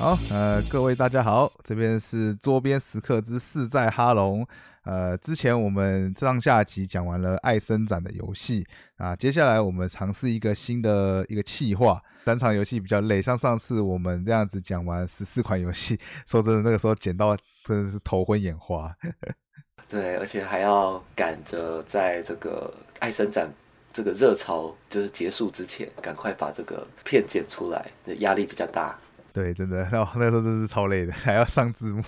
[0.00, 4.46] 好，呃，各位大家好，这边是桌边时刻之四在哈龙。
[4.84, 8.66] 呃，之前我们上下集讲完了爱生展的游戏
[8.96, 12.00] 啊，接下来我们尝试一个新的一个企划。
[12.24, 17.36] 三场游戏比较累，像上次我们这样子讲完十四款游戏， 说真的，那个时候剪到
[17.66, 18.90] 真的是头昏眼花。
[19.86, 23.52] 对，而且还要赶着在这个爱生展
[23.92, 28.98] 这个热潮就是结束之前，赶快把这个片剪出来，压力比较大。
[29.32, 32.02] 对，真的， 然后那时候真是超累的，还要上字幕。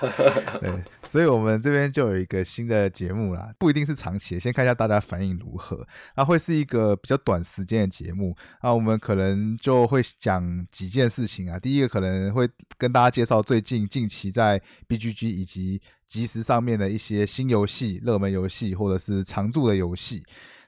[0.60, 5.86] 对，所以我们这边就有一个新的节目啦，不一定是长期，先看一下大家反应如何。
[6.16, 11.58] 那会是一个比较短时间的节目，那我们可能就会讲几件事情啊。
[11.58, 20.22] 第一个可能会跟大家介绍最近近期在 BGG 以及即时上面的一些新游戏、热门游戏或者是常驻的游戏。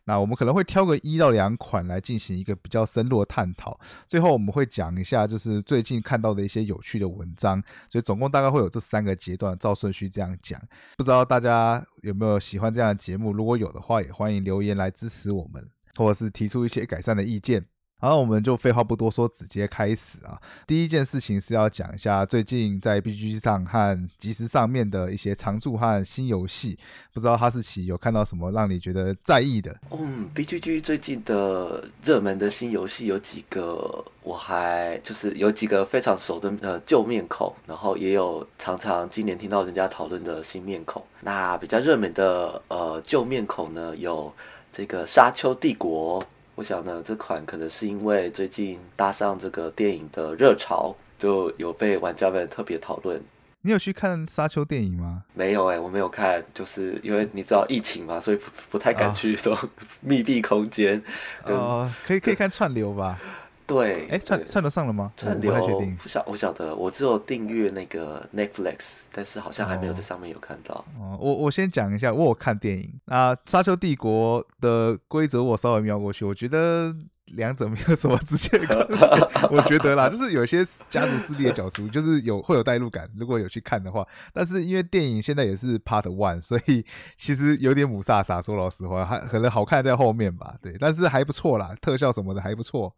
[0.07, 10.61] 那我们可能会挑个一到两款来进行一个比较深入的探讨，最后我们会讲一下就是最近看到的一些有趣的文章，所以总共大概会有这三个阶段，照顺序这样讲。
[10.97, 13.33] 不知道大家有没有喜欢这样的节目？
[13.33, 17.67] 如果有的话，也欢迎留言来支持我们，或者是提出一些改善的意见。
[17.99, 20.39] 好，我们就废话不多说，直接开始啊！
[20.67, 26.79] 第一件事情是要讲一下最近在 BGG 上和即时上面的一些常驻和新游戏，
[27.15, 29.75] 不知道哈士奇有看到什么让你觉得在意的？
[29.91, 41.03] 嗯，B G G 最近的热门的新游戏有几个，我还就是有几个非常熟的呃旧面孔，然后也有常常今年听到人家讨论的新面孔。
[41.23, 44.31] 那比较热门的呃旧面孔呢，有
[44.71, 46.23] 这个沙丘帝国。
[46.57, 53.23] 我想呢，这款可能是因为最近搭上这个电影的热潮，就有被玩家们特别讨论。
[53.61, 55.23] 你有去看沙丘电影吗？
[55.35, 59.69] 没有哎，我没有看，就是因为你知道疫情嘛，所以不不太敢去这种
[60.01, 61.03] 密闭空间。
[61.45, 63.21] 哦，可以可以看串流吧。
[63.67, 65.13] 对，哎，串串得上了吗？
[65.17, 65.53] 串流
[66.03, 70.85] 不晓我晓得，我只有订阅那个 Netflix，但是好像还没有在上面有看到。
[71.01, 72.93] 哦，我我先讲一下，我有看电影。
[73.07, 76.95] 啊《沙丘帝国》的规则我稍微瞄过去，我觉得。
[77.35, 83.11] 两者没有什么直接的关系， 我觉得啦，就是有些家族势力的角逐，就是有会有代入感。
[83.17, 86.85] 如果有去看的话，但是因为电影现在也是 Part One，所以
[87.17, 88.41] 其实有点母萨萨。
[88.41, 90.55] 说老实话，还可能好看在后面吧。
[90.63, 92.95] 对，但是还不错啦，特效什么的还不错。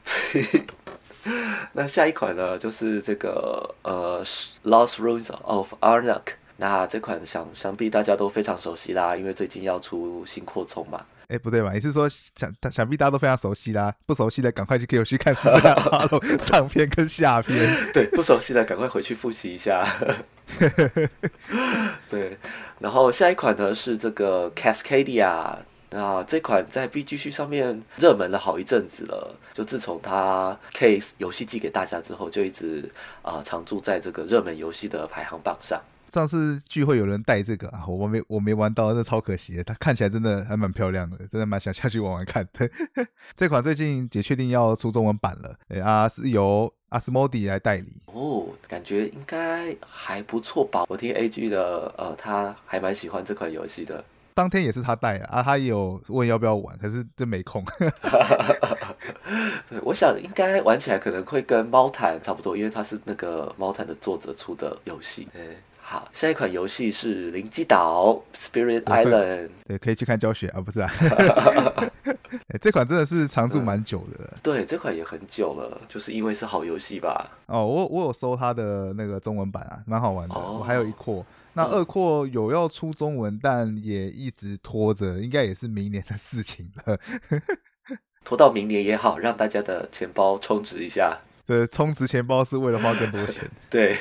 [1.73, 4.23] 那下一款呢，就是这个呃
[4.65, 6.23] 《Lost Ruins of Arnak》。
[6.57, 11.01] 那这款想想必大家都非常熟悉啦，因为最近要出新扩充嘛。
[11.29, 11.73] 哎，不对吧？
[11.73, 13.95] 你是说想想必大家都非常熟悉啦？
[14.07, 17.71] 不熟悉的赶快去给我去看《十三哈喽》上篇跟下篇。
[17.93, 19.87] 对，不熟悉的赶快回去复习一下。
[22.09, 22.39] 对，
[22.79, 25.59] 然后下一款呢是这个 Cascadia，
[25.91, 29.37] 那这款在 BGC 上面热门了好一阵子了。
[29.53, 32.91] 就自从它 Case 游戏寄给大家之后，就一直
[33.21, 35.79] 啊常驻在这个热门游戏的排行榜上。
[36.11, 39.65] 上次聚会有人带这个啊，我没我没玩到，那超可惜的。
[39.65, 42.47] 它看起来真的还蛮漂亮的，真的蛮想下去玩玩看。
[43.37, 48.01] 这款最近也确定要出中文版了，啊，是由阿斯莫迪来代理。
[48.07, 50.85] 哦，感觉应该还不错吧？
[50.89, 54.03] 我听 A G 的，呃，他还蛮喜欢这款游戏的。
[54.33, 57.63] 当天也是他带的啊，他也有问要不要玩，可是真没空。
[59.69, 65.29] 对，我想应该玩起来可能会跟猫坦差不多，因为它是那个猫坦的作者出的游戏。
[65.89, 65.91] 对。
[65.91, 69.49] 好，下一款游戏是《灵机岛》（Spirit Island）。
[69.67, 70.91] 对，可以去看教学啊，不是啊。
[72.61, 74.37] 这款真的是常驻蛮久的了。
[74.43, 77.31] 对，这款也很久了，就是因为是好游戏吧。
[77.47, 80.35] 哦，我我有搜它的那个中文版啊，蛮好玩的。
[80.35, 86.99] 我还有一扩，那二扩有要出中文，但也一直拖着，应该也是明年的事情了。
[88.25, 91.19] 拖到明年也好，让大家的钱包充值一下。
[91.47, 93.51] 对，充值钱包是为了花更多钱。
[93.71, 93.97] 对。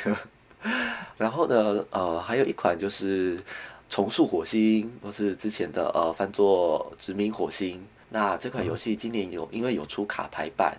[1.17, 3.41] 然后呢，呃，还有一款就是
[3.89, 7.81] 重塑火星，或是之前的呃翻作殖民火星。
[8.09, 10.77] 那这款游戏今年有因为有出卡牌版，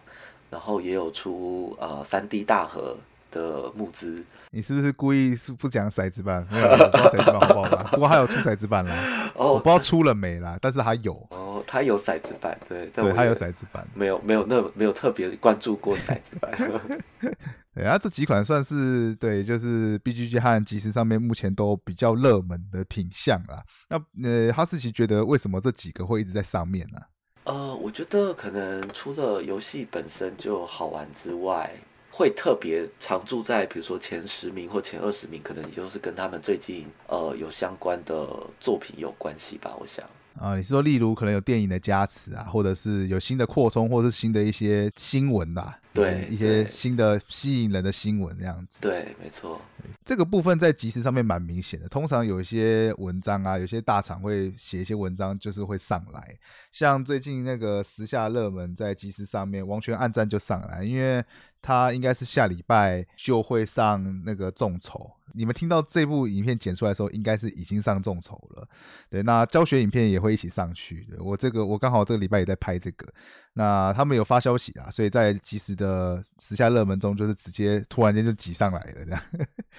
[0.50, 2.96] 然后也有出呃三 D 大盒
[3.30, 4.24] 的募资。
[4.50, 6.46] 你是不是故意是不讲骰子版？
[6.50, 7.84] 没有，不知道骰子版好不好玩。
[7.88, 11.12] 不过还有出骰子版啦， 我不知道出了没啦，但是还有。
[11.30, 13.86] 哦，它有骰子版，对，对，它有骰子版。
[13.94, 16.50] 没有，没有，那没有特别关注过骰子版。
[17.74, 23.62] 对啊，这几款算是对，就是 B G G 和即时上面目前都比较热门的品相啦。
[23.88, 26.98] 那呃，哈士奇觉得为什么这几个会一直在上面呢？
[27.44, 31.70] 呃，我觉得可能除了游戏本身就好玩之外。
[32.10, 38.26] 会特别常驻在，比如说前十名或前二十名，可能也就是跟他们最近呃有相关的
[38.58, 39.72] 作品有关系吧。
[39.78, 40.04] 我想，
[40.40, 48.80] 啊，你是说例如可能有电影的加持啊，或者是有新的扩充，或是新的一些新闻呐、对一些新的吸引人的新闻这样子。
[48.82, 49.60] 对，没错，
[50.04, 51.88] 这个部分在即时上面蛮明显的。
[51.88, 56.38] 通常有一些文章啊，有些大厂会写一些文章，就是会上来。
[56.72, 61.24] 像最近那个时下热门在即时上面，王权暗战就上来，因为
[61.60, 65.10] 他应该是下礼拜就会上那个众筹。
[65.34, 68.66] 你们听到这部影片剪出来的时候，应该是已经上众筹了。
[69.10, 71.06] 对，那教学影片也会一起上去。
[71.18, 73.06] 我这个，我刚好这个礼拜也在拍这个。
[73.52, 79.22] 那他们有发消息啊，所以在即时的时下热门中，就是直接突然间就挤上来了，这样。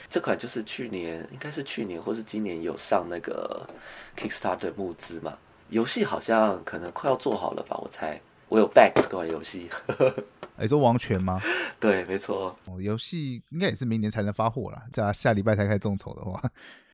[0.07, 3.67] 这款就是去年应该是去年或是今年有上那个
[4.15, 5.37] Kickstarter 募资嘛，
[5.69, 8.21] 游戏好像可能快要做好了吧，我猜。
[8.47, 9.69] 我有 back 这款游戏，
[10.57, 11.39] 你说王权吗？
[11.79, 12.55] 对，没错。
[12.65, 16.41] 哦，游戏应该也是明年才能发货啦，在下礼拜才开始众筹的话。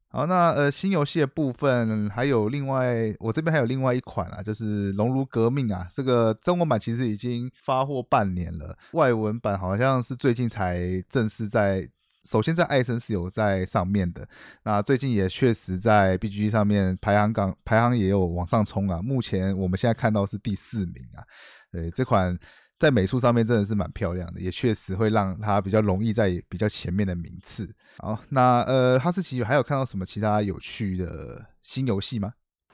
[0.09, 10.77] 好，那呃新游戏的部分还有另外，我这边还有另外一款啊，就是《熔炉革命》啊，这个中文版其实已经发货半年了，外文版好像是最近才
[11.09, 11.87] 正式在。
[12.25, 14.27] 首先在艾森是有在上面的，
[14.63, 18.99] 那最近也确实在 BGG 上面排行榜排行也有往上冲啊。
[19.01, 21.23] 目前我们现在看到是第四名啊。
[21.71, 22.37] 对，这款
[22.79, 27.69] 在美术上面真的是蛮漂亮的，也确实会让它比较容易在比较前面的名次。
[27.99, 32.33] 好，那呃，哈士奇还有看到什么其他有趣的新游戏吗？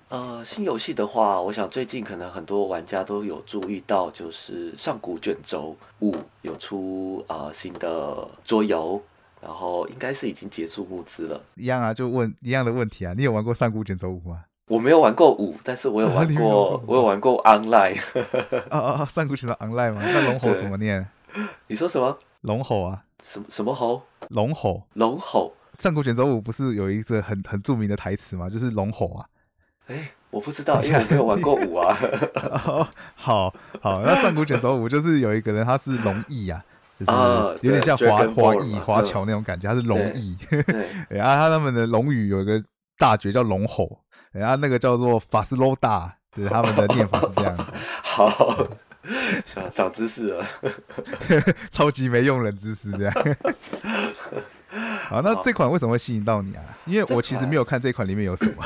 [0.10, 9.02] 呃，新游戏的话，我想最近可能很多玩家都有注意到，就是上古卷轴五有出啊、呃新的桌游，
[9.42, 11.42] 然后应该是已经结束募资了。
[11.56, 14.46] 一样啊，就问一样的问题啊，你有玩过上古卷轴五吗？
[14.68, 16.46] 我没有玩过五，但是我有玩过
[16.78, 18.00] 过，我有玩过 online。
[18.70, 19.06] 啊啊啊！
[19.06, 20.00] 上古卷轴 online 吗？
[20.06, 21.06] 那龙吼怎么念？
[21.68, 22.18] 你说什么？
[22.42, 24.04] 龙吼啊，什么什么吼？
[24.30, 24.84] 龙吼。
[24.94, 25.54] 龙吼？
[25.78, 28.50] 上古卷轴五不是有一个很很著名的台词吗？
[28.50, 29.26] 就是龙吼啊。
[29.88, 31.98] 哎，我不知道，因为我没有玩过五啊。
[32.66, 36.64] 哦，好好，那上古卷轴五就是有一个人他是龙翼啊，
[37.04, 40.38] 就是啊有点像对华华裔华侨那种感觉，他是龙裔。
[41.10, 42.64] 然后啊，他们的龙语有一个
[42.98, 44.00] 大绝叫龙吼，
[44.32, 47.64] 然后那个叫做法斯罗大，对，他们的念法是这样子，
[48.04, 48.68] 好，
[49.74, 50.46] 长知识了。
[51.72, 53.14] 超级没用冷知识这样。
[55.10, 56.64] 好，那这款为什么会吸引到你啊？
[56.86, 58.64] 因为我其实没有看这款里面有什么。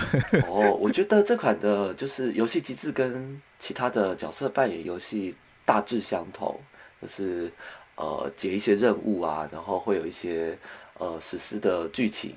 [0.47, 5.33] 哦，我觉得这款的就是游戏机制跟其他的角色扮演游戏
[5.63, 6.59] 大致相同，
[7.01, 7.51] 就是
[7.95, 10.57] 呃解一些任务啊，然后会有一些
[10.97, 12.35] 呃实施的剧情。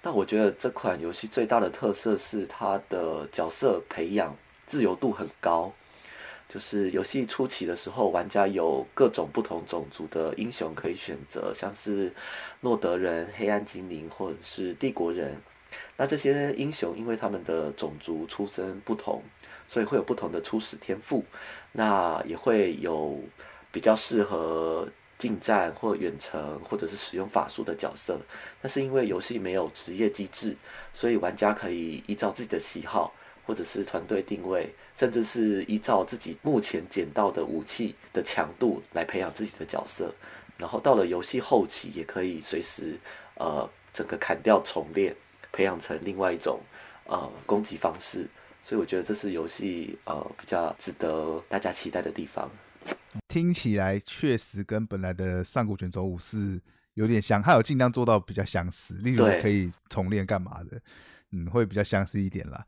[0.00, 5.72] 但我觉得这款游戏最大的特色是它的角色培养自由度很高。
[6.48, 12.10] 就是游戏初期的时候，玩家有各种不同种族的英雄可以选择，像是
[12.62, 15.36] 诺德人、黑暗精灵或者是帝国人。
[15.94, 19.22] 那这些英雄因为他们的种族出身不同，
[19.68, 21.22] 所以会有不同的初始天赋，
[21.72, 23.20] 那也会有
[23.72, 24.88] 比较适合
[25.18, 28.18] 近战或远程或者是使用法术的角色。
[28.62, 30.56] 但是因为游戏没有职业机制，
[30.92, 33.12] 所以玩家可以依照自己的喜好。
[33.46, 40.12] 或者是团队定位，甚至是依照自己目前捡到的武器的强度来培养自己的角色，
[40.58, 42.98] 然后到了游戏后期，也可以随时
[43.36, 45.16] 呃整个砍掉重练，
[45.50, 46.60] 培养成另外一种
[47.06, 48.28] 呃攻击方式。
[48.62, 52.50] 所以我觉得这是游戏呃比较值得大家期待的地方。
[53.26, 56.60] 听起来确实跟本来的上古卷轴五是
[56.94, 60.80] 有点像，它有尽量做到比较相似，例如可以重练干嘛的，
[61.32, 62.64] 嗯，会比较相似一点啦。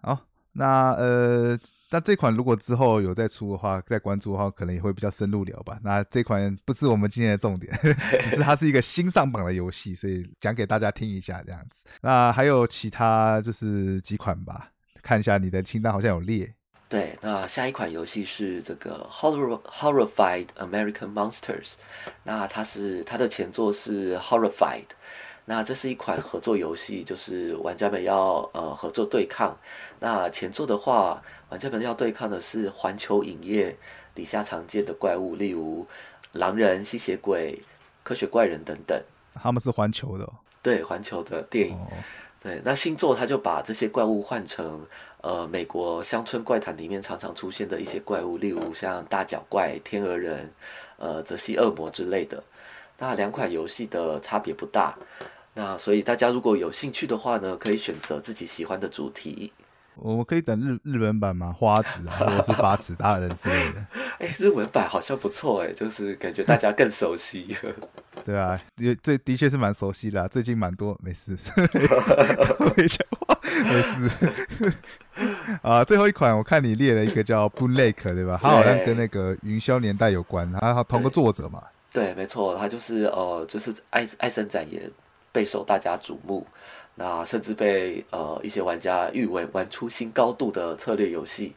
[0.00, 1.58] 好，那呃，
[1.90, 5.78] 那这款如果之后有再出的话，再关注的话，可能也会比较深入聊吧。
[5.82, 7.72] 那这款不是我们今天的重点，
[8.22, 11.84] 只是它是一个新上榜的游戏，所以讲给大家听一下这样子。
[12.02, 14.70] 那还有其他就是几款吧，
[15.02, 16.54] 看一下你的清单好像有列。
[16.94, 21.72] 对，那下一款游戏是这个 Horror Horrified American Monsters，
[22.22, 24.84] 那它是它的前作是 Horrified，
[25.44, 29.58] 那这是一款合作游戏，就是玩家们要呃合作对抗。
[29.98, 33.76] 那前作的话，玩家们要对抗的是环球影业
[34.14, 35.84] 底下常见的怪物，例如
[36.34, 37.60] 狼人、吸血鬼、
[38.04, 38.96] 科学怪人等等。
[39.32, 40.32] 他们是环球的、哦，
[40.62, 41.74] 对，环球的电影。
[41.74, 41.88] 哦
[42.40, 44.86] 对，那星座他就把这些怪物换成
[45.24, 50.52] 呃美国乡村怪谈里面常常出现的一些怪物，例如像大脚怪、天鹅人、
[50.98, 52.42] 呃泽西恶魔之类的。
[52.98, 54.94] 那两款游戏的差别不大，
[55.54, 59.50] 那所以大家如果有兴趣的话呢，可以选择自己喜欢的主题。
[59.96, 61.52] 我们可以等日日本版吗？
[61.52, 63.86] 花子啊，或者是八尺大人之类的，
[64.20, 67.56] 哎，日文版好像不错哎，就是感觉大家更熟悉。
[68.26, 71.32] 对啊，也这的确是蛮熟悉的啊、最近蛮多，没事，
[72.74, 74.72] 没讲话，没事。
[75.60, 78.40] 啊，最后一款我看你列了一个叫 Boon Lake，对吧？
[78.42, 81.62] 它好像跟那个云霄年代有关，它同个作者嘛。
[81.92, 84.90] 对，没错，它就是呃，就是艾艾森展也
[85.30, 86.46] 备受大家瞩目，
[86.94, 91.54] 那甚至被呃一些玩家誉为玩出新高度的策略游戏。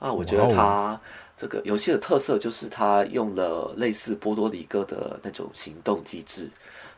[0.00, 0.98] 啊，我觉得它
[1.40, 6.50] 这个游戏的特色就是它用了类似波多黎各的那种行动机制，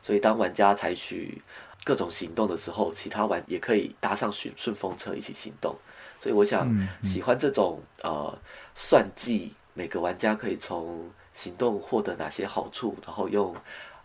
[0.02, 1.40] 所以当玩家采取
[1.84, 5.72] 各种行动的时候，其他玩也可以搭上顺顺风车一起行动。
[6.20, 6.68] 所以我想
[7.04, 8.36] 喜欢这种呃
[8.74, 13.54] 算计每个玩家可以从行动获得哪些好处，然后用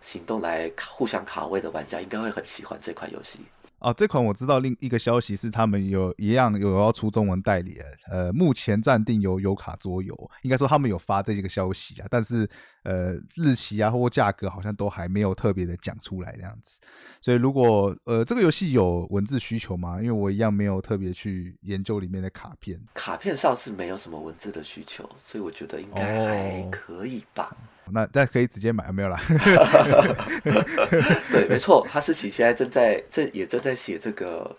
[0.01, 3.39] 行动来互相卡位的玩家，应该会很喜欢这款游戏。
[3.79, 4.59] 哦，这款我知道。
[4.59, 7.77] 另一个消息是，他们有一样有要出中文代理，
[8.09, 12.49] 呃，目前暂定有有卡桌游，应该说他们有发这个消息啊，但是
[12.83, 16.79] 呃，日期啊或价格好像都还没有特别的讲出来这样子。
[17.21, 19.99] 所以如果呃这个游戏有文字需求吗？
[20.01, 27.55] 因为我一样没有特别去研究里面的卡片，卡片上是没有什么文字的需求，所以我觉得应该还可以吧。
[27.91, 29.19] 那那可以直接买没有啦？
[31.31, 34.55] 对，没错，哈士奇现在正在正也正在写这个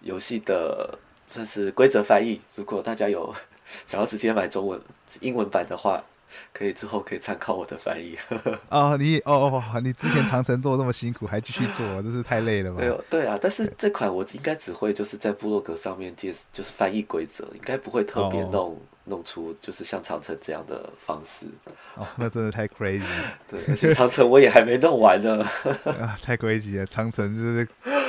[0.00, 2.40] 游戏的算是规则翻译。
[2.56, 3.34] 如果大家有
[3.86, 4.80] 想要直接买中文
[5.20, 6.02] 英文版的话。
[6.52, 8.16] 可以之后可以参考我的翻译
[8.70, 12.80] 哦，你哦哦，你之前长城做这么辛苦，还继续做，真是太累了吧？
[12.80, 21.46] 没有，对啊，但是这款我应该只会就是在部落格上面介，就是翻译规则，应该不会特别弄弄出就是像长城这样的方式。
[21.96, 23.02] 哦，那真的太 crazy。
[23.48, 25.44] 对，而且长城我也还没弄完呢。
[25.84, 27.68] 啊，太 crazy 了，长城就是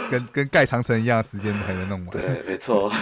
[0.09, 2.09] 跟跟盖长城一样时间才能弄完。
[2.09, 2.91] 对，没错。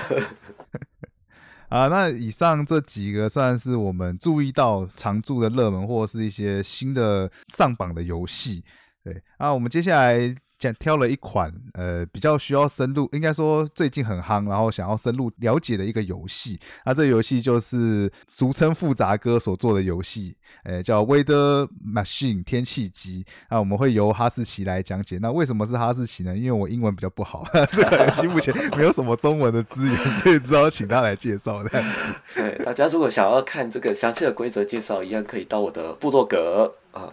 [1.73, 8.63] 啊，那以上这几个算是我们注意到常驻的热门，或是一些新的上榜的游戏。
[9.03, 10.35] 对，啊，我们接下来。
[10.73, 16.59] 挑了一款呃比较需要深入，应该说最近很夯，然后想要深入了解的一个游戏。
[16.85, 23.25] 那这游戏就是俗称复杂哥所做的游戏，呃叫 Weather Machine 天气机。
[23.49, 25.17] 那我们会由哈士奇来讲解。
[25.19, 26.37] 那为什么是哈士奇呢？
[26.37, 32.01] 因为我英文比较不好， 这个游戏目前没有什么中文的资源， 所以只好请他来介绍这样子。
[32.35, 37.11] 对，大家如果想要看这个详细的规则介绍，一样可以到我的部落格啊。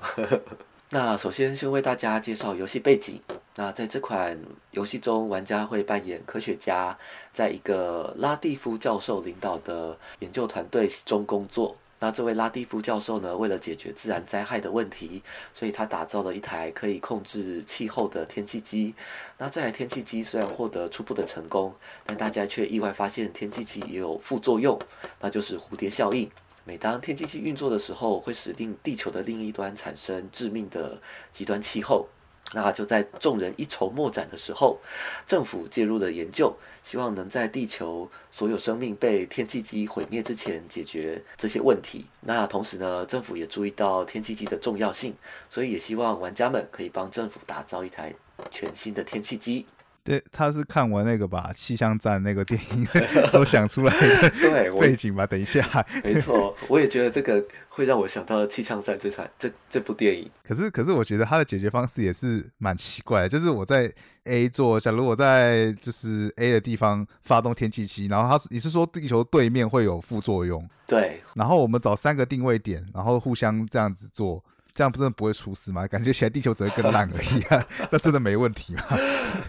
[0.92, 3.20] 那首先先为大家介绍游戏背景。
[3.54, 4.36] 那在这款
[4.72, 6.98] 游戏中，玩家会扮演科学家，
[7.32, 11.76] 在一个拉蒂夫教授领导的研究团队中工作。
[12.00, 15.22] 那这位拉蒂夫教授呢，为了解决自然灾害的问题，
[15.54, 18.92] 所以他打造了一台可以控制气候的天气机。
[19.38, 21.72] 那这台天气机虽然获得初步的成功，
[22.04, 24.76] 但大家却意外发现天气机也有副作用，
[25.20, 26.28] 那就是蝴蝶效应。
[26.64, 31.00] 每当天气机运作的时候，会使令地球的另一端产生致命的
[31.32, 32.06] 极端气候。
[32.52, 34.78] 那就在众人一筹莫展的时候，
[35.24, 36.52] 政府介入了研究，
[36.82, 42.06] 希望能在地球所有生命被天气机毁灭之前解决这些问题。
[42.22, 45.14] 那同时呢，政府也注意到天气机的重要性，
[45.48, 48.12] 所以也希望玩家们可以帮政府打造一台
[48.50, 49.66] 全新的天气机。
[50.02, 52.86] 对，他是看完那个吧，气象站那个电影
[53.30, 55.26] 都想出来的 对背景吧。
[55.26, 55.62] 等一下，
[56.02, 60.30] 没错，我也觉得这个会让我想到气象站这场这这部电影。
[60.42, 63.92] 可是，可是我觉得他的解决方式也是蛮奇怪的，就是我在
[64.24, 70.66] A 座，假如我在就是 A 的地方发动天气机，然后他你是说地球对面会有副作用？
[70.86, 74.42] 对，然后我们找三个定位点，然后互相这样子做。
[74.74, 75.86] 这样不是不会出事吗？
[75.86, 77.64] 感觉起来地球只会更烂而已啊！
[77.90, 78.82] 那真的没问题吗？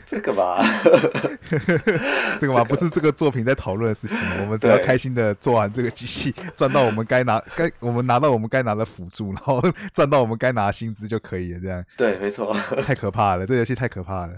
[0.06, 0.64] 这个吧，
[2.40, 4.18] 这个嘛，不是这个作品在讨论的事情。
[4.42, 9.62] 我们只要开心的做完这个机器，赚到我们该拿该我们拿到我们该拿的辅助，然后
[9.94, 11.60] 赚到我们该拿的薪资就可以了。
[11.60, 12.56] 这样对，没错。
[12.86, 14.34] 太可怕了，这游戏太可怕了。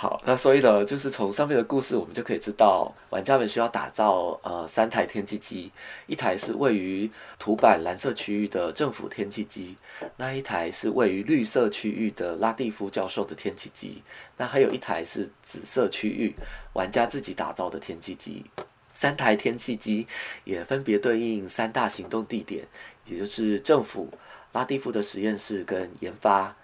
[0.00, 5.72] 好，那所以呢，就是从上面的故事，我们就可以知道，玩家们需要打造呃三台天气机，
[6.06, 9.74] 一台是位于图板蓝色区域的政府天气机，
[10.16, 14.00] 那一台是位于绿色区域的拉蒂夫教授的天气机，
[14.36, 16.32] 那还有一台是紫色区域
[16.74, 18.46] 玩家自己打造的天气机。
[18.94, 20.06] 三台天气机
[20.44, 22.64] 也分别对应三大行动地点，
[23.06, 24.08] 也就是政府、
[24.52, 26.54] 拉蒂夫的实验室跟研发。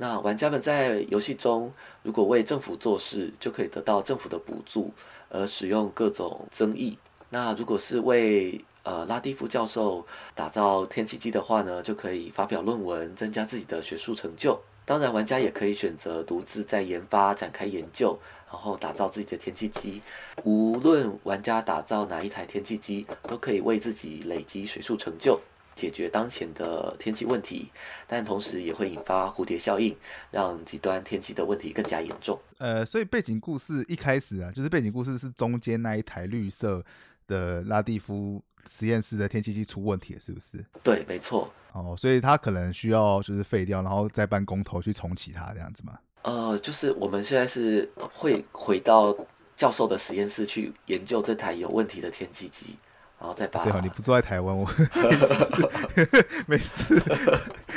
[0.00, 1.70] 那玩家们在游戏中，
[2.02, 4.90] 如果为政府做事，就可以得到政府的补助，
[5.28, 6.96] 而使用各种增益。
[7.28, 14.58] 那如果是为呃拉蒂夫教授打造天气机的话呢，就可以发表论文，增加自己的学术成就。
[14.86, 18.18] 当然，玩家也可以选择独自在研发展开研究，
[18.50, 20.00] 然后打造自己的天气机。
[20.44, 25.38] 无论玩家打造哪一台天气机，都可以为自己累积学术成就。
[25.80, 27.70] 解决当前的天气问题，
[28.06, 29.96] 但同时也会引发蝴蝶效应，
[30.30, 32.38] 让极端天气的问题更加严重。
[32.58, 36.84] 呃，所以背景故事一开始啊，就是背景故事是中间那一台绿色
[37.26, 40.62] 的拉蒂夫实验室的天气机出问题了，是不是？
[40.82, 41.50] 对，没错。
[41.72, 45.98] 哦，所以它可能需要就是废掉，然后再办公投去重启它这样子吗？
[46.22, 49.16] 呃，就是我们现在是会回到
[49.56, 52.76] 教授的实验室去研究这台有问题的天气机，
[53.20, 53.62] 然后再把。
[53.62, 56.12] 对啊，你不住在台湾，我 没事，
[56.46, 57.02] 没事。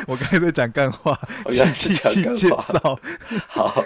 [0.08, 1.20] 我刚才在讲干话，
[1.78, 3.00] 继续介绍。
[3.48, 3.84] 好，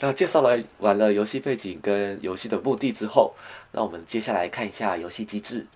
[0.00, 3.34] 那介绍了完了游戏背景跟游戏的目的之后，
[3.72, 5.66] 那我们接下来看一下游戏机制。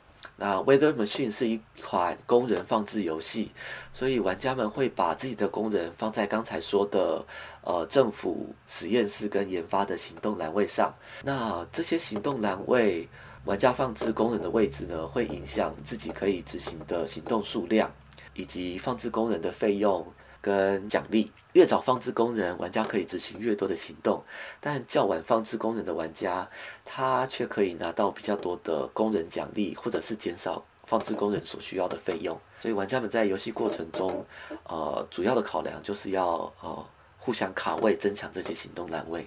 [0.40, 3.50] 那 Weather Machine 是一款工人放置游戏，
[3.92, 7.24] 所以玩家们会把自己的工人放在刚才说的
[7.62, 10.94] 呃政府实验室跟研发的行动栏位上。
[11.24, 13.08] 那这些行动栏位，
[13.48, 17.90] 玩家放置工人的位置呢，会影响自己可以执行的行动数量，
[18.34, 20.06] 以及放置工人的费用。
[20.40, 24.22] 跟奖励，越早放置工人，玩家可以执行越多的行动；
[24.60, 26.46] 但较晚放置工人的玩家，
[26.84, 32.38] 他却可以拿到比较多的工人奖励，或者是减少放置工人所需要的费用。
[32.60, 34.24] 所以玩家们在游戏过程中，
[34.64, 36.86] 呃，主要的考量就是要呃
[37.18, 39.26] 互相卡位，增强这些行动栏位。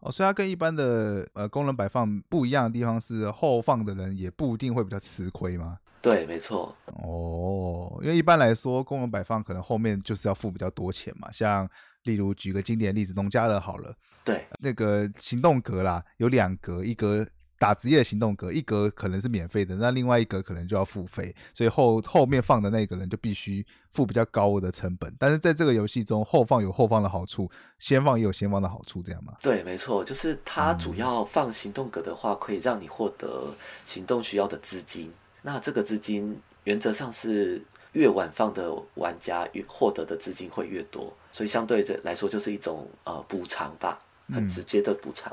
[0.00, 5.78] 哦，所以它跟一般的呃功能摆放不一样的地方是，后放的人也不一定会比较吃亏吗？
[6.02, 6.74] 对，没错。
[6.86, 11.30] 哦，因为一般来说，功能摆放可能后面就是要付比较多钱嘛。
[11.30, 11.68] 像
[12.04, 17.26] 例如举个经典例子，农家乐好了，对，那个行动格啦，有两格，一格
[17.60, 25.14] 打职业行动格，一格可能是免费的，那另外一格可能就要付费，所以后后面放的那个人就必须付比较高的成本。
[25.18, 29.34] 但是在这个游戏中，后放有后放的好处，先放也有先放的好处，这样吗？
[29.42, 33.52] 对，没错，就是它主要放行动格的话，可以让你获得
[33.84, 35.12] 行动需要的资金。
[35.42, 37.62] 那这个资金原则上是
[37.92, 44.00] 越晚放的玩家越获得的资金会越多，所以相对这来说就是一种呃补偿吧，
[44.32, 45.30] 很直接的补偿。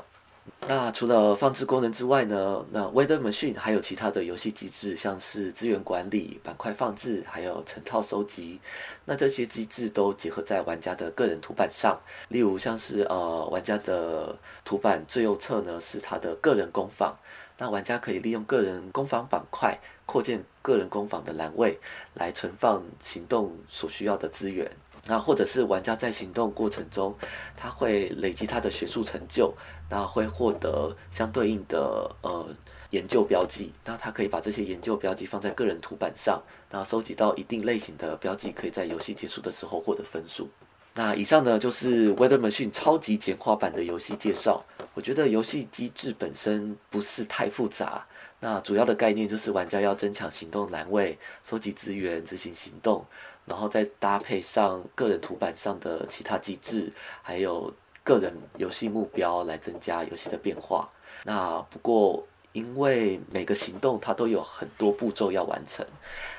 [0.66, 8.60] 那除了放置功能之外呢，那 Weather Machine 还有其他的游戏机制，像是资源管理、板块放置，还有成套收集。
[9.06, 17.16] 那这些机制都结合在玩家的个人图板上，例如像是呃玩家的图板最右侧呢是他的个人工坊。
[17.60, 21.76] 那玩家可以利用个人工坊板块扩建个人工坊的栏位，
[22.14, 24.70] 来存放行动所需要的资源。
[25.08, 27.12] 那或者是玩家在行动过程中，
[27.56, 29.52] 他会累积他的学术成就，
[29.88, 32.46] 那会获得相对应的呃
[32.90, 33.72] 研究标记。
[33.86, 36.40] 那他可以把这些研究标记放在个人图板上，
[36.70, 40.46] 然后收集到一定类型的标记，可以在游戏结束的时候获得分数。
[40.94, 44.62] 那以上呢就是 Weather Machine 超级简化版的游戏介绍。
[44.94, 48.04] 我觉得游戏机制本身不是太复杂，
[48.40, 53.04] 那主要的概念就是玩家要增强行动栏位、收集资源、执行行动，
[53.48, 57.72] 然后再搭配上个人图板上的其他机制，还有
[58.04, 60.88] 个人游戏目标来增加游戏的变化。
[61.24, 65.86] 那不过因为每个行动它都有很多步骤要完成，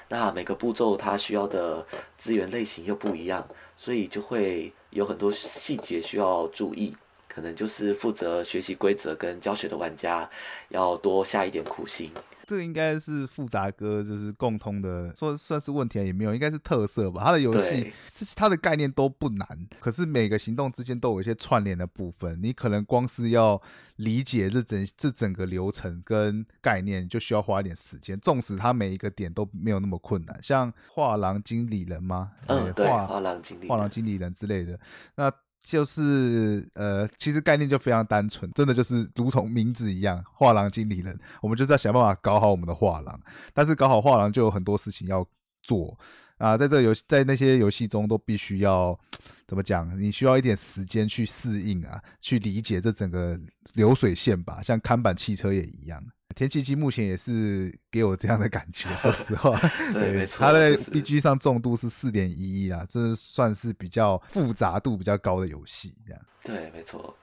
[0.08, 1.86] 那每个步骤它需要的
[2.18, 3.46] 资源类型又不一样。
[3.82, 6.94] 所以就会有很多细节需要注意，
[7.30, 10.30] 可能就是负责学习规则跟教学的玩家
[10.68, 12.12] 要多下一点苦心。
[12.50, 17.24] 这个应该是复杂哥就是共通的，说算是问题也没有，应该是特色吧。
[17.24, 19.48] 他的游戏是它的概念都不难，
[19.80, 23.62] 可是每个行动之间都有一些串联的部分，你可能光是要
[23.98, 28.20] 理解这整这整个流程跟概念，就需要花一点时间。
[28.20, 32.32] 纵使他每一个点都没有那么困难，像画廊经理人吗？
[32.48, 34.80] 嗯，对，画廊经理，画廊经理人之类的，
[35.14, 35.32] 那。
[35.64, 43.22] 就是呃，其实概念就非常单纯，真的就是如同名字一样，画廊经理人，我们就是要想办法搞好我们的画廊。
[43.54, 45.26] 但是搞好画廊就有很多事情要
[45.62, 45.98] 做
[46.38, 48.98] 啊，在这个游戏，在那些游戏中都必须要
[49.46, 50.00] 怎么讲？
[50.00, 53.40] 你需要一点时间去适应啊，去理解这整个
[53.74, 54.64] 流水线吧。
[54.64, 56.04] 像看板汽车也一样。
[56.36, 59.60] 天气机目前也是给我这样的感觉，说实话，
[59.92, 66.22] 对，没错它的 B G 上重度是四点一一啊，这算是比较复杂度比较高的游戏，这样。
[66.44, 67.16] 对，没错。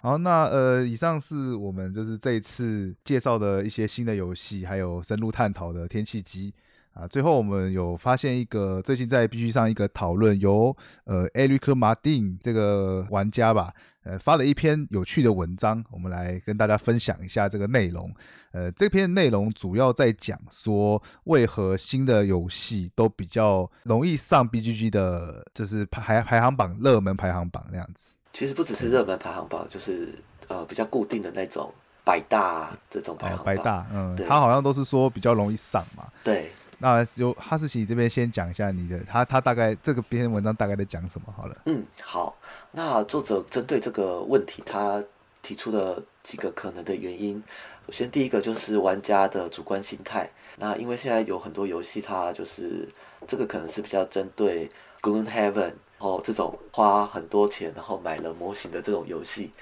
[0.00, 6.52] 好，那呃，以上是我们就是这一次介绍的一些新的游戏，还有深入探讨的天气机。
[6.94, 13.72] 啊，最后我们有发现一个最近在 B G 上一个讨论，由呃 Eric Martin 这个玩家吧，
[14.04, 18.12] 呃发了一篇有趣的文章，我们来跟大家分享一下这个内容。
[18.50, 28.16] 呃，这篇内容主要在讲说，为何新的游戏都比较容易上 B G G 的，就是排排行榜热门排行榜那样子。
[28.34, 30.14] 其实不只是热门排行榜，就是
[30.48, 31.72] 呃比较固定的那种
[32.04, 33.46] 百大这种排行榜。
[33.46, 36.06] 百大，嗯，他好像都是说比较容易上嘛。
[36.22, 36.52] 对。
[36.82, 41.56] 那就哈士奇这边先讲一下你的，他他大概这个篇文章大概在讲什么好了。
[41.66, 42.36] 嗯，好，
[42.72, 45.00] 那作者针对这个问题，他
[45.42, 47.40] 提出了几个可能的原因。
[47.86, 50.28] 首先，第一个就是玩家的主观心态。
[50.58, 52.88] 那因为现在有很多游戏，它就是
[53.28, 54.68] 这个可能是比较针对
[55.00, 59.52] Gloomhaven 哦这种花很多钱然后买了模型的这种游戏。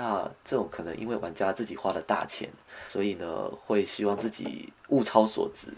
[0.00, 2.48] 那这种可能因为玩家自己花了大钱，
[2.88, 5.72] 所以呢会希望自己物超所值，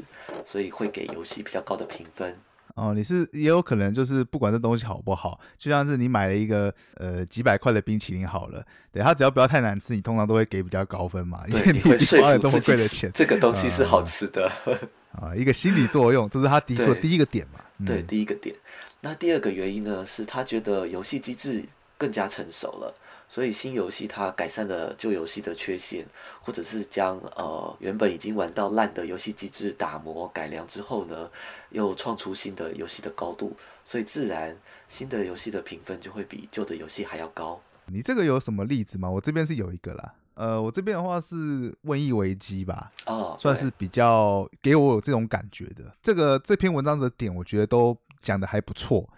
[0.45, 2.37] 所以会给游戏比较高的评分。
[2.75, 14.53] 哦，你是也有可能就是不管这东西好不好，就像是你买了一个呃几百块的冰淇淋好了，对它只要不要太难吃，你通常都会给比较高分嘛，因为你花了这么贵的钱，这个东西是好吃的
[15.19, 17.59] 啊，一个心理作用，这是他提出的第一个点嘛。
[17.87, 18.55] 对，第一个点。
[19.01, 21.65] 那第二个原因呢，是他觉得游戏机制
[21.97, 22.95] 更加成熟了。
[23.33, 26.05] 所以新游戏它改善了旧游戏的缺陷，
[26.43, 31.31] 或者是将呃原本已经玩到烂的游戏机制打磨改良之后呢，
[31.71, 34.57] 又创出新的游戏的高度，所以自然
[34.89, 37.61] 新的游戏的评分就会比旧的游戏还要高。
[37.87, 39.09] 你这个有什么例子吗？
[39.09, 41.37] 我这边是有一个啦，呃，我这边的话是
[41.85, 45.85] 《瘟疫危机》吧，哦，算是比较给我有这种感觉的。
[46.03, 49.09] 这个这篇文章的点，我觉得都讲的还不错，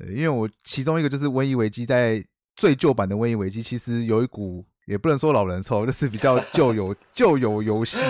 [0.00, 2.20] 因为我其中一个就是《瘟疫危机》在。
[2.56, 8.00] 最旧版的《瘟疫危机》其实有一股也不能说老人臭，就是比较旧有 旧有游戏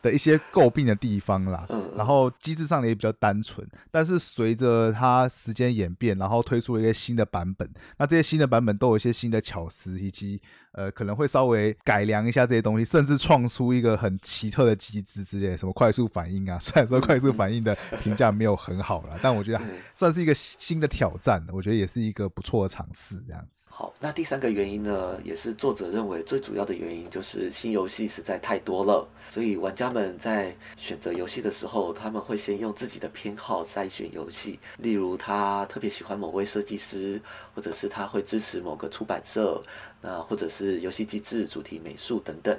[0.00, 1.66] 的一些诟病的地方啦。
[1.96, 10.40] 然后机制上也比较单纯，但是随着它时间演变，然后推出了一些新的版本，那这些新的版本都有一些新的巧思以及。
[10.72, 16.58] 呃，可能会稍微改良一下这些东西，甚至创出一个很奇特的机制之类，什么快速反应啊。
[16.60, 19.60] 虽然说快速反应的评价没有很好了，但我觉得
[19.94, 23.16] 算是一个新的挑战，我觉得也是一个不错的尝试。
[23.26, 23.68] 这样子。
[23.70, 37.20] 好，那第三个原因呢，也是作者认为最主要的原因，就是新游戏实在太多了，所以玩家们在选择游戏的时候，他们会先用自己的偏好筛选游戏，例如他特别喜欢某位设计师，
[37.54, 39.62] 或者是他会支持某个出版社。
[40.02, 42.58] 那或者是游戏机制、主题、美术等等，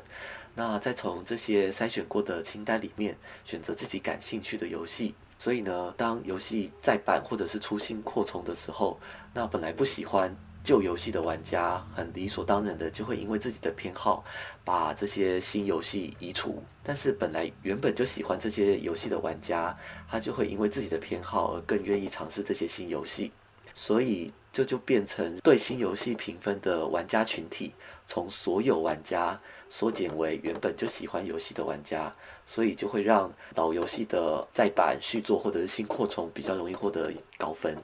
[0.55, 5.13] 那再从这些筛选过的清单里面选择自己感兴趣的游戏。
[5.37, 8.97] 所以呢，当游戏再版或者是出新扩充的时候，
[9.33, 14.23] 那本来不喜欢旧游戏的玩家，很理所当然的就会因为自己的偏好，
[14.63, 16.63] 把这些新游戏移除。
[16.81, 19.75] 但是本来原本就喜欢这些游戏的玩家，
[20.07, 23.33] 他就会因为自己的偏好而更愿意尝试这些新游戏。
[23.75, 24.31] 所以。
[24.53, 27.73] 这就变成对新游戏评分的玩家群体，
[28.05, 29.35] 从所有玩家
[29.67, 32.13] 缩减为原本就喜欢游戏的玩家，
[32.45, 37.75] 所以就会让老游戏的再版、续作或者是新扩充比较容易获得高分。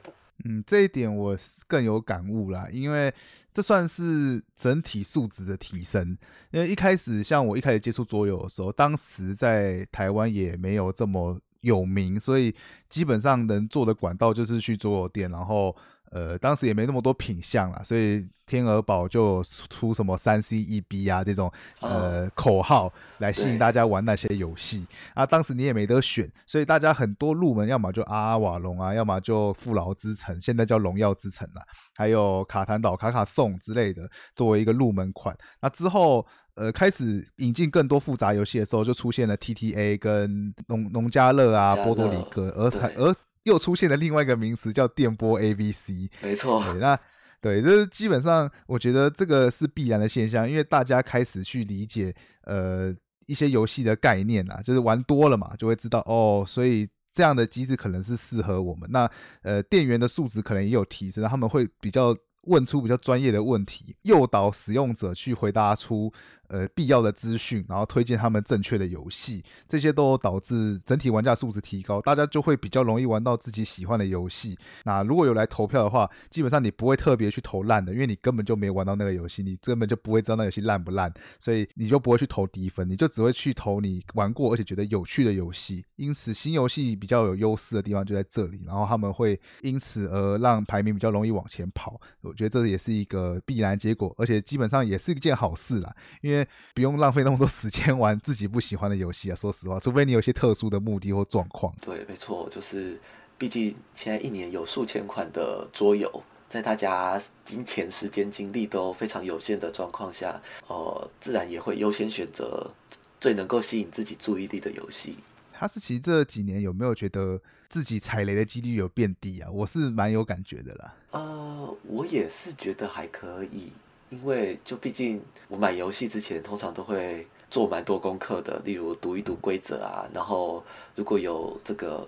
[0.44, 3.12] 嗯，这一点我更有感悟啦，因为
[3.52, 6.16] 这算是整体素质的提升。
[6.52, 12.54] 因为一开始像我一开始接触桌游的时候，当时在台湾也没有这么有名，所以
[12.88, 15.74] 基本上能做的管道就是去桌游店，然后。
[16.10, 25.24] 呃，当时也没那么多品相啦，所以天鹅堡就出什么三 C 一 B 啊这种呃口号来吸引大家玩那些游戏啊。
[25.24, 31.62] 当时你也没得选，所以大家很多入门，要么就阿阿瓦隆啊，要么就富饶之城，现在叫荣耀之城了，
[31.96, 35.36] 还有卡坦岛卡卡颂之类的作为一个入门款。
[35.62, 43.14] 那之后呃开始引进更多复杂游戏的时候，就出现了 TTA 跟农农家乐啊、波多黎各，而而。
[43.44, 46.10] 又出现了另外一个名词，叫电波 ABC。
[46.22, 46.98] 没错，那
[47.40, 52.94] 对，就是基本上，我觉得这个是必然的现象，因为大家开始去理解呃
[53.26, 58.88] 一些游戏的概念啦，就是玩多了嘛，就会知道哦，所以这样的机制可能是适合我们。
[58.92, 59.10] 那
[59.42, 66.12] 呃，店员的素质可能也有提升，他们会比较问出比较专业的问题，诱导使用者去回答出。
[66.52, 74.58] 呃，必要的资讯，然后推荐他们正确的游戏，这些都导致整体玩家素质提高，大家就会比较容易玩到自己喜欢的游戏。
[74.82, 85.84] 那如果有来投票的话，基本上你不会特别去投烂的，因为你根本就没玩到那个游戏，你根本就不会知道那游戏烂不烂，所以你就不会去投低分，你就只会去投你玩过而且觉得有趣的游戏。
[85.94, 92.00] 因此，新游戏比较有优势的地方就在这里，然后他们会因此而让排名比较容易往前跑。
[92.30, 96.46] 我觉得这也是一个必然结果，而且基本上也是一件好事啦，因为。
[96.72, 99.34] 不用浪费那么多时间玩自己不喜欢的游戏啊！
[99.34, 101.74] 说实话，除非你有些特殊的目的或状况。
[101.80, 102.98] 对，没错，就是
[103.36, 112.72] 毕竟现在一年有数千款的桌游，在大家金钱、时间、精力都非常有限的状况下，呃，自然也会优先选择
[113.20, 115.18] 最能够吸引自己注意力的游戏。
[115.52, 117.40] 哈士奇这几年有没有觉得
[117.70, 119.48] 自己踩雷的几率有变低啊？
[119.50, 120.94] 我是蛮有感觉的啦。
[121.12, 123.72] 呃，我也是觉得还可以。
[124.10, 130.64] 因为就毕竟我买游戏之前，通常都会做蛮多功课的，例如读一读规则啊，然后
[130.96, 132.04] 如果有这个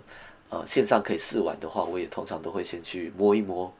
[0.49, 3.73] 呃线上可以试玩的话，我也通常都会先去摸一摸。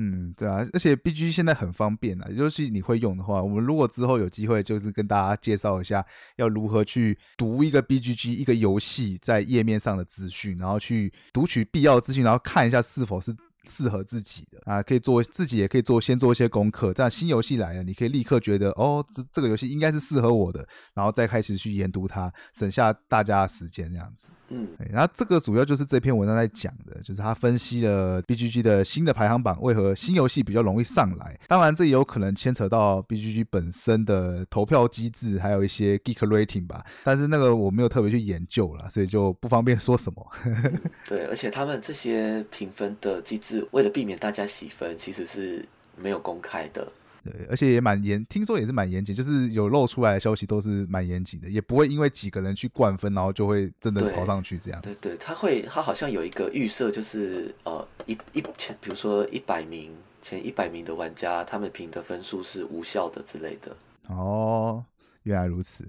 [0.00, 6.06] 嗯，对啊，而且 B G 现在很方便啊，尤其你会用的话，我们如果之后有机会，就是跟大家介绍一下
[6.36, 13.34] 要如何去读一个 B G G 一个游戏在页面上的资讯，然后去读取必要资讯，然后看一下是否是。
[13.68, 16.92] 适合自己的啊，可以做自己也可以做，先做一些功课。
[16.92, 24.30] 这样新游戏来了，你可以立刻觉得哦，这这个游戏应该是适合我的，然后再开始去研读它，省下大家的时间这样子。
[24.50, 31.38] 嗯，然后这个主要就是这篇文章在讲的，就是他分析了 B G G 的新的排行榜为何新游戏比较容易上来。
[31.46, 36.82] 当然，这也有可能牵扯到 B G G 本身的投票机制，还有一些 Geek Rating 吧。
[37.04, 40.26] 但是那个我没有特别去研究了，所以就不方便说什么。
[41.06, 43.57] 对，而且他们这些评分的机制。
[43.70, 45.64] 为了避免大家洗分，其实是
[45.96, 46.86] 没有公开的。
[47.24, 54.80] 对，而且也蛮严，听说也是蛮严谨，就是有露出来的消息都是蛮严谨的，也不会因为几个人去灌分，然后就会真的跑上去这样。
[54.80, 59.92] 对对，他会，他好像有一个预设，就是呃一一前，比如说一百名
[60.22, 63.76] 前一百名的玩家，他们评的分数是无效的之类的。
[64.06, 64.84] 哦，
[65.24, 65.86] 原来如此。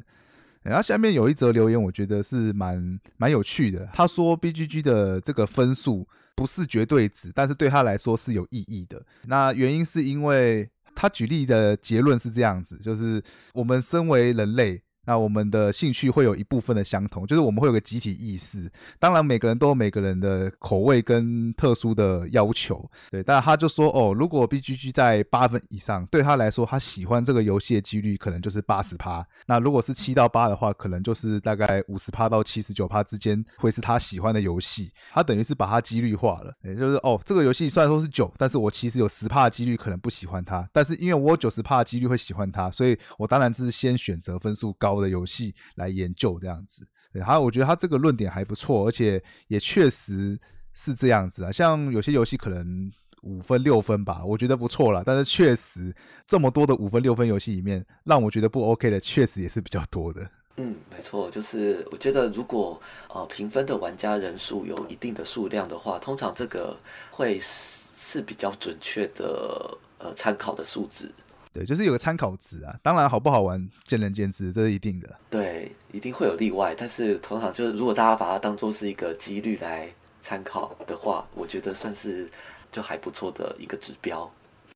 [0.63, 3.87] 然后下面有一则留言，我觉得是蛮蛮有趣的。
[3.93, 6.07] 他说，B G G 的这个分数。
[6.39, 9.05] 不是绝对值，但是对他来说是有意义的。
[9.25, 13.21] 那原因是因为他举例的结论是这样子，就是
[13.53, 14.81] 我们身为人类。
[15.09, 18.71] 那我们的兴趣会有一部分的相同，就是我们会有个集体意识。
[18.99, 22.87] 当然，每个人都有每个人的口味跟特殊的要求。
[23.09, 29.25] 对，但他就说，哦，如果 B G G 在八分以上，对他来说，他喜欢这个游戏的几率可能就是八十趴。
[29.47, 34.91] 那如果是七到八的话，可能就是大概五十趴到七十九趴之间会是他喜欢的游戏。
[35.11, 40.69] 他等于是把它几率化了，也就是哦，这个游戏虽然说是九，但是我其实有十趴的几率可能不喜欢它。
[40.71, 44.98] 但是因为我有九十趴的几率会喜欢它，所以我当然是先选择分数高。
[45.01, 50.39] 的游戏来研究这样子，对他，我觉得他这个论点还不错，而且也确实
[50.73, 51.51] 是这样子啊。
[51.51, 52.91] 像有些游戏可能
[53.23, 55.03] 五分六分吧，我觉得不错了。
[55.05, 55.93] 但是确实
[56.27, 60.29] 这么多的五分六分游戏里面，让我觉得不 OK 的，确实也是比较多的。
[60.57, 66.77] 嗯，没错，就是我觉得如果呃评分的玩家人数有一定的数量的话，通常这个
[67.09, 71.09] 会是比较准确的呃参考的数值。
[71.51, 72.75] 对，就是有个参考值啊。
[72.83, 75.15] 当然，好不好玩见仁见智，这是一定的。
[75.29, 76.75] 对，一定会有例外。
[76.77, 79.89] 但是通常就是，如果大家把它当做是一个几率来
[80.21, 82.29] 参考的话，我觉得算是
[82.71, 84.29] 就还不错的一个指标。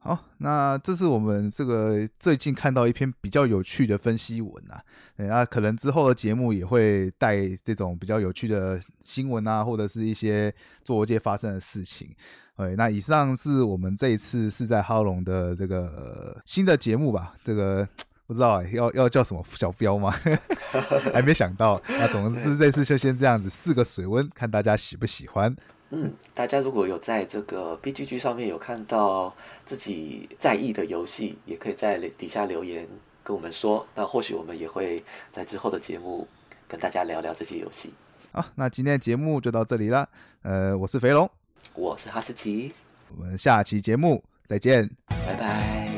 [0.06, 4.84] 好，那这是我们这个最近看到一篇比较有趣的分析文啊。
[5.16, 12.14] 那可能之后的节目也会带这种比较有趣的新闻啊，或者是一些做界发生的事情。
[12.56, 17.34] 哎，那以上是我们这一次是在哈龙的这个新的节目吧？
[17.42, 17.88] 这个
[18.28, 20.14] 不知道要要叫什么小标吗？
[21.14, 21.82] 还没想到。
[21.88, 25.56] 那总之这次就先这样子，四个水温，看大家喜不喜欢。
[25.96, 29.32] 嗯，大家如果有在这个 B G G 上面有看到
[29.64, 32.88] 自己在意的游戏，也可以在底下留言
[33.24, 33.88] 跟我们说。
[33.94, 36.28] 那或许我们也会在之后的节目
[36.68, 37.94] 跟大家聊聊这些游戏。
[38.32, 40.10] 好，那今天的节目就到这里了。
[40.42, 41.30] 呃，我是肥龙。
[41.76, 42.74] 我是哈士奇，
[43.16, 44.90] 我们下期节目再见，
[45.28, 45.93] 拜拜。